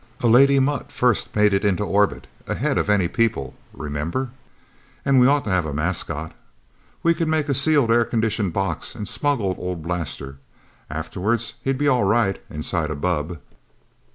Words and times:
A 0.21 0.25
lady 0.25 0.57
mutt 0.57 0.91
first 0.91 1.35
made 1.35 1.53
it 1.53 1.63
into 1.63 1.83
orbit, 1.83 2.25
ahead 2.47 2.79
of 2.79 2.89
any 2.89 3.07
people, 3.07 3.53
remember? 3.71 4.31
And 5.05 5.19
we 5.19 5.27
ought 5.27 5.43
to 5.43 5.51
have 5.51 5.67
a 5.67 5.75
mascot. 5.75 6.31
We 7.03 7.13
could 7.13 7.27
make 7.27 7.47
a 7.47 7.53
sealed 7.53 7.91
air 7.91 8.03
conditioned 8.03 8.51
box 8.51 8.95
and 8.95 9.07
smuggle 9.07 9.53
old 9.59 9.83
Blaster. 9.83 10.37
Afterwards, 10.89 11.53
he'd 11.63 11.77
be 11.77 11.87
all 11.87 12.03
right, 12.03 12.41
inside 12.49 12.89
a 12.89 12.95
bubb." 12.95 13.37